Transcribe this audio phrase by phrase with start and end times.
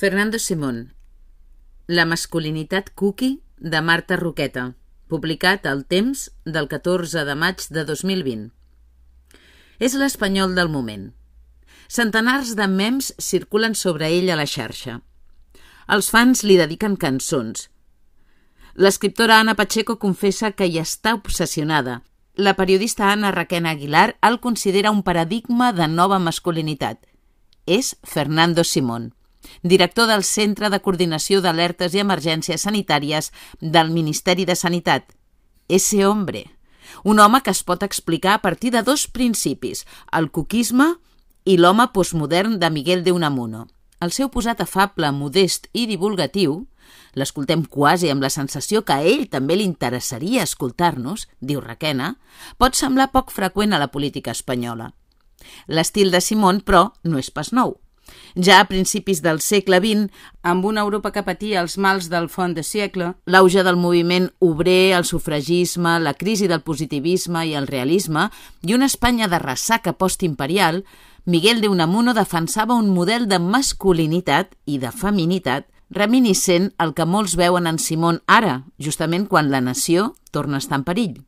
[0.00, 0.94] Fernando Simón
[1.86, 4.62] La masculinitat cookie de Marta Roqueta
[5.12, 8.46] publicat al Temps del 14 de maig de 2020
[9.78, 11.04] És l'espanyol del moment.
[11.98, 14.96] Centenars de mems circulen sobre ell a la xarxa.
[15.92, 17.68] Els fans li dediquen cançons.
[18.72, 22.00] L'escriptora Ana Pacheco confessa que hi està obsessionada.
[22.40, 27.04] La periodista Ana Raquena Aguilar el considera un paradigma de nova masculinitat.
[27.68, 29.12] És Fernando Simón
[29.62, 35.12] director del Centre de Coordinació d'Alertes i Emergències Sanitàries del Ministeri de Sanitat.
[35.68, 36.50] Ese hombre.
[37.04, 40.96] Un home que es pot explicar a partir de dos principis, el coquisme
[41.44, 43.68] i l'home postmodern de Miguel de Unamuno.
[44.00, 46.66] El seu posat afable, modest i divulgatiu,
[47.14, 52.14] l'escoltem quasi amb la sensació que a ell també li interessaria escoltar-nos, diu Raquena,
[52.58, 54.92] pot semblar poc freqüent a la política espanyola.
[55.66, 57.78] L'estil de Simón, però, no és pas nou.
[58.34, 60.08] Ja a principis del segle XX,
[60.42, 64.96] amb una Europa que patia els mals del font de segle, l'auge del moviment obrer,
[64.96, 68.28] el sufragisme, la crisi del positivisme i el realisme,
[68.62, 70.84] i una Espanya de ressaca postimperial,
[71.24, 77.36] Miguel de Unamuno defensava un model de masculinitat i de feminitat reminiscent al que molts
[77.36, 81.18] veuen en Simón ara, justament quan la nació torna a estar en perill.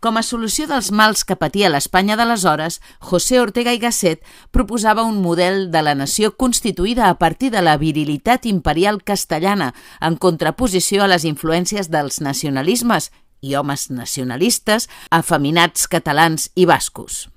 [0.00, 5.20] Com a solució dels mals que patia l'Espanya d'aleshores, José Ortega i Gasset proposava un
[5.24, 11.10] model de la nació constituïda a partir de la virilitat imperial castellana, en contraposició a
[11.10, 13.10] les influències dels nacionalismes
[13.44, 17.28] i homes nacionalistes, afeminats catalans i bascos.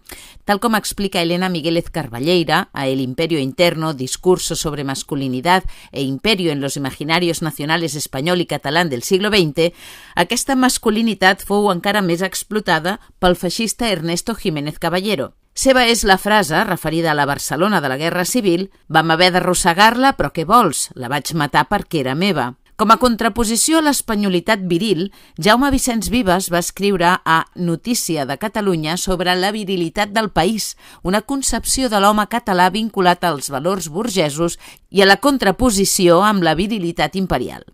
[0.46, 6.52] Tal com explica Elena Migueles Carballeira a El Imperio Interno, Discurso sobre Masculinidad e Imperio
[6.52, 9.74] en los Imaginarios Nacionales Espanyol i Catalán del siglo XX,
[10.16, 15.34] aquesta masculinitat fou encara més explotada pel feixista Ernesto Jiménez Caballero.
[15.58, 20.14] Seva és la frase, referida a la Barcelona de la Guerra Civil, vam haver d'arrossegar-la,
[20.14, 20.92] però què vols?
[20.94, 22.52] La vaig matar perquè era meva.
[22.78, 25.08] Com a contraposició a l'espanyolitat viril,
[25.42, 31.24] Jaume Vicenç Vives va escriure a Notícia de Catalunya sobre la virilitat del país, una
[31.26, 34.60] concepció de l'home català vinculat als valors burgesos
[34.94, 37.66] i a la contraposició amb la virilitat imperial.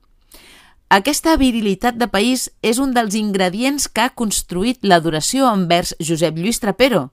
[0.87, 6.63] Aquesta virilitat de país és un dels ingredients que ha construït l'adoració envers Josep Lluís
[6.63, 7.09] Trapero,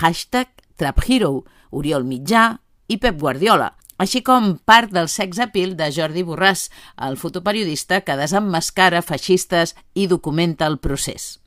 [0.00, 0.48] hashtag
[0.80, 2.54] TrapHero, Oriol Mitjà
[2.88, 6.68] i Pep Guardiola, així com part del sex appeal de Jordi Borràs,
[7.00, 11.38] el fotoperiodista que desemmascara feixistes i documenta el procés.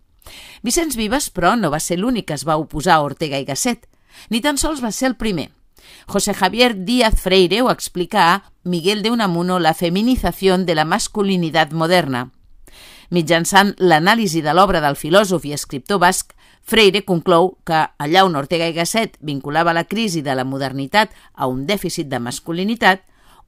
[0.62, 3.88] Vicenç Vives, però, no va ser l'únic que es va oposar a Ortega i Gasset,
[4.30, 5.50] ni tan sols va ser el primer.
[6.08, 11.72] José Javier Díaz Freire ho explica a Miguel de Unamuno la feminizació de la masculinitat
[11.72, 12.30] moderna.
[13.10, 16.36] Mitjançant l'anàlisi de l'obra del filòsof i escriptor basc
[16.70, 21.48] Freire conclou que allà on Ortega i Gasset vinculava la crisi de la modernitat a
[21.50, 23.02] un dèficit de masculinitat,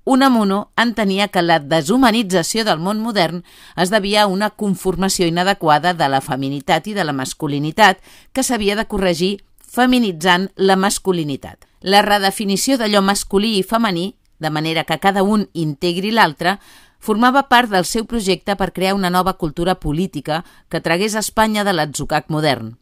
[0.03, 3.44] Unamuno entenia que la deshumanització del món modern
[3.77, 8.01] es devia a una conformació inadequada de la feminitat i de la masculinitat
[8.33, 11.67] que s'havia de corregir feminitzant la masculinitat.
[11.81, 16.57] La redefinició d'allò masculí i femení, de manera que cada un integri l'altre,
[17.01, 21.73] formava part del seu projecte per crear una nova cultura política que tragués Espanya de
[21.73, 22.78] l'atzucac modern.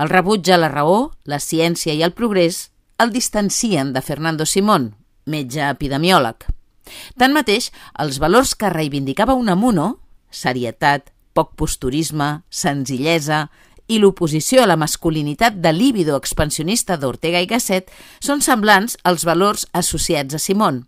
[0.00, 4.94] El rebuig a la raó, la ciència i el progrés el distancien de Fernando Simón,
[5.26, 6.46] metge epidemiòleg.
[7.18, 9.96] Tanmateix, els valors que reivindicava Unamuno,
[10.30, 13.48] serietat, poc posturisme, senzillesa
[13.88, 19.66] i l'oposició a la masculinitat de líbido expansionista d'Ortega i Gasset són semblants als valors
[19.72, 20.84] associats a Simón.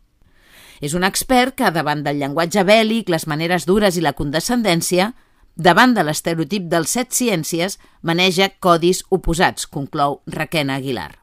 [0.85, 5.15] És un expert que, davant del llenguatge bèl·lic, les maneres dures i la condescendència,
[5.57, 11.15] davant de l'estereotip dels set ciències, maneja codis oposats, conclou Raquena Aguilar.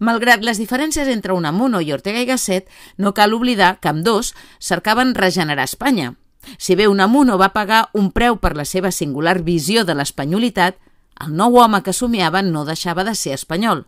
[0.00, 4.32] Malgrat les diferències entre Unamuno i Ortega i Gasset, no cal oblidar que amb dos
[4.58, 6.14] cercaven regenerar Espanya.
[6.56, 10.80] Si bé Unamuno va pagar un preu per la seva singular visió de l'espanyolitat,
[11.20, 13.84] el nou home que somiava no deixava de ser espanyol.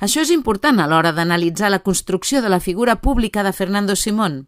[0.00, 4.46] Això és important a l'hora d'analitzar la construcció de la figura pública de Fernando Simón.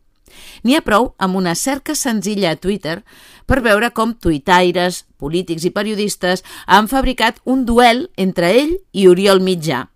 [0.63, 3.03] N'hi ha prou amb una cerca senzilla a Twitter
[3.47, 9.41] per veure com tuitaires, polítics i periodistes han fabricat un duel entre ell i Oriol
[9.41, 9.87] Mitjà,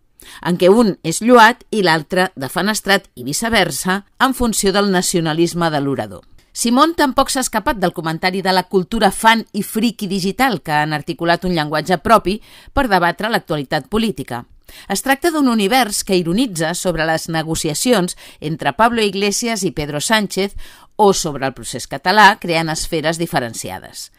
[0.42, 5.80] en què un és lluat i l'altre defenestrat i viceversa en funció del nacionalisme de
[5.80, 6.22] l'orador.
[6.52, 10.92] Simón tampoc s'ha escapat del comentari de la cultura fan i friki digital que han
[10.92, 12.42] articulat un llenguatge propi
[12.76, 14.44] per debatre l'actualitat política.
[14.88, 20.56] Es tracta d'un univers que ironitza sobre les negociacions entre Pablo Iglesias i Pedro Sánchez
[20.96, 24.10] o sobre el procés català, creant esferes diferenciades.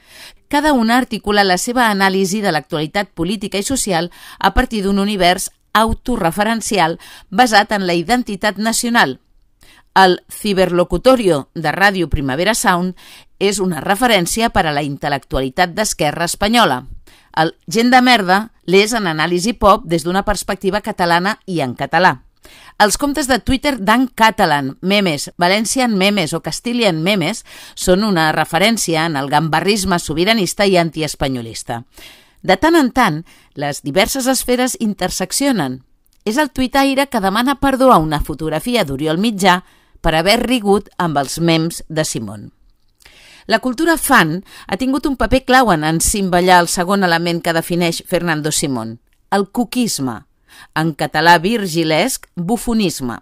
[0.48, 5.50] Cada una articula la seva anàlisi de l'actualitat política i social a partir d'un univers
[5.74, 7.00] autorreferencial
[7.30, 9.20] basat en la identitat nacional.
[9.94, 12.96] El ciberlocutorio de Ràdio Primavera Sound
[13.38, 16.84] és una referència per a la intel·lectualitat d'esquerra espanyola.
[17.38, 22.22] El Gent de merda l'és en anàlisi pop des d'una perspectiva catalana i en català.
[22.82, 27.44] Els comptes de Twitter d'en Catalan, Memes, Valencian Memes o Castilian Memes
[27.76, 31.84] són una referència en el gambarrisme sobiranista i antiespanyolista.
[32.42, 33.22] De tant en tant,
[33.56, 35.84] les diverses esferes interseccionen.
[36.26, 39.62] És el tuitaire que demana perdó a una fotografia d'Oriol Mitjà
[40.02, 42.52] per haver rigut amb els mems de Simon.
[43.46, 44.38] La cultura fan
[44.68, 49.00] ha tingut un paper clau en encimballar el segon element que defineix Fernando Simón,
[49.32, 50.24] el cuquisme,
[50.76, 53.20] en català virgilesc, bufonisme.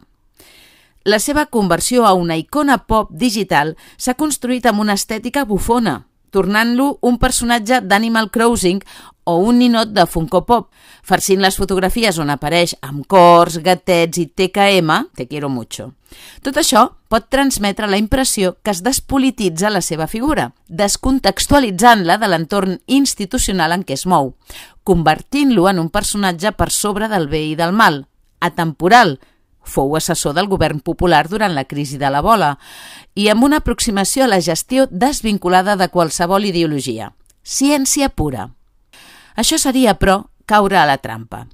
[1.03, 6.97] La seva conversió a una icona pop digital s'ha construït amb una estètica bufona, tornant-lo
[7.07, 8.81] un personatge d'Animal Crossing
[9.23, 10.69] o un ninot de Funko Pop,
[11.03, 15.91] farcint les fotografies on apareix amb cors, gatets i TKM, te quiero mucho.
[16.43, 22.79] Tot això pot transmetre la impressió que es despolititza la seva figura, descontextualitzant-la de l'entorn
[22.87, 24.33] institucional en què es mou,
[24.83, 28.05] convertint-lo en un personatge per sobre del bé i del mal,
[28.41, 29.19] atemporal,
[29.63, 32.57] fou assessor del govern popular durant la crisi de la bola
[33.15, 37.13] i amb una aproximació a la gestió desvinculada de qualsevol ideologia.
[37.43, 38.49] Ciència pura.
[39.35, 41.47] Això seria, però, caure a la trampa.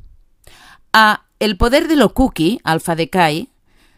[0.94, 3.48] A El poder de lo cookie, Alfa Decay,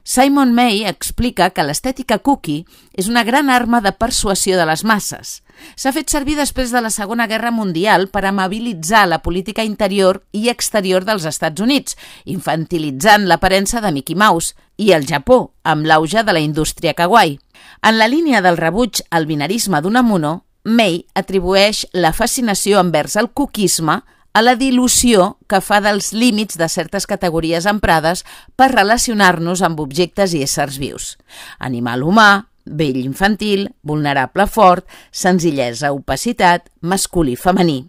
[0.09, 2.63] Simon May explica que l'estètica cookie
[2.97, 5.35] és una gran arma de persuasió de les masses.
[5.77, 10.50] S'ha fet servir després de la Segona Guerra Mundial per amabilitzar la política interior i
[10.50, 11.94] exterior dels Estats Units,
[12.25, 17.38] infantilitzant l'aparença de Mickey Mouse, i el Japó, amb l'auge de la indústria kawaii.
[17.85, 24.01] En la línia del rebuig al binarisme Unamuno, May atribueix la fascinació envers el cookisme
[24.33, 28.23] a la dilució que fa dels límits de certes categories emprades
[28.55, 31.17] per relacionar-nos amb objectes i éssers vius.
[31.59, 37.87] Animal humà, vell infantil, vulnerable fort, senzillesa opacitat, masculí femení.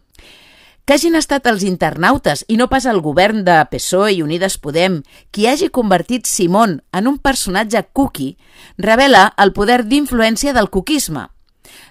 [0.84, 5.02] Que hagin estat els internautes i no pas el govern de PSOE i Unides Podem
[5.30, 8.38] qui hagi convertit Simón en un personatge cookie
[8.78, 11.28] revela el poder d'influència del cookisme,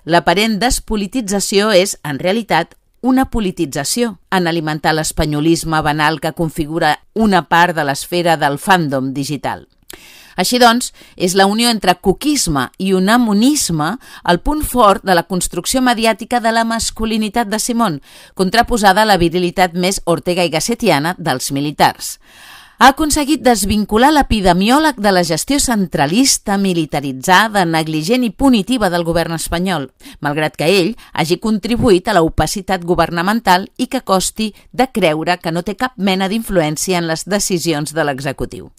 [0.05, 7.75] L'aparent despolitització és, en realitat, una politització en alimentar l'espanyolisme banal que configura una part
[7.75, 9.67] de l'esfera del fandom digital.
[10.39, 13.89] Així doncs, és la unió entre coquisme i unamonisme
[14.31, 17.99] el punt fort de la construcció mediàtica de la masculinitat de Simón,
[18.35, 22.17] contraposada a la virilitat més ortega i gassetiana dels militars
[22.79, 29.89] ha aconseguit desvincular l'epidemiòleg de la gestió centralista, militaritzada, negligent i punitiva del govern espanyol,
[30.23, 35.51] malgrat que ell hagi contribuït a la opacitat governamental i que costi de creure que
[35.51, 38.69] no té cap mena d'influència en les decisions de l'executiu.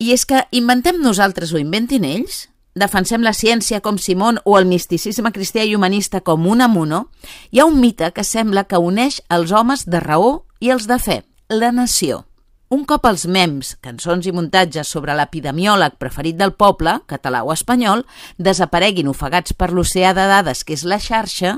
[0.00, 2.46] I és que inventem nosaltres o inventin ells?
[2.76, 7.06] defensem la ciència com Simón o el misticisme cristià i humanista com un amuno,
[7.50, 11.00] hi ha un mite que sembla que uneix els homes de raó i els de
[11.00, 12.26] fe, la nació.
[12.76, 18.04] Un cop els mems, cançons i muntatges sobre l'epidemiòleg preferit del poble, català o espanyol,
[18.36, 21.54] desapareguin ofegats per l'oceà de dades que és la xarxa,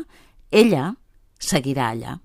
[0.62, 0.92] ella
[1.42, 2.18] seguirà allà.